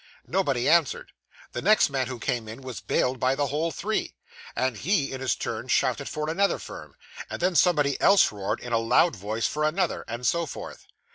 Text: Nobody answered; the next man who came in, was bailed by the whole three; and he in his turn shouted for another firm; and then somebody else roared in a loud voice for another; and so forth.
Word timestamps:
Nobody 0.25 0.67
answered; 0.67 1.11
the 1.51 1.61
next 1.61 1.91
man 1.91 2.07
who 2.07 2.17
came 2.17 2.47
in, 2.47 2.63
was 2.63 2.81
bailed 2.81 3.19
by 3.19 3.35
the 3.35 3.45
whole 3.45 3.69
three; 3.69 4.15
and 4.55 4.75
he 4.77 5.11
in 5.11 5.21
his 5.21 5.35
turn 5.35 5.67
shouted 5.67 6.09
for 6.09 6.27
another 6.27 6.57
firm; 6.57 6.95
and 7.29 7.39
then 7.39 7.53
somebody 7.55 8.01
else 8.01 8.31
roared 8.31 8.61
in 8.61 8.73
a 8.73 8.79
loud 8.79 9.15
voice 9.15 9.45
for 9.45 9.63
another; 9.63 10.03
and 10.07 10.25
so 10.25 10.47
forth. 10.47 10.87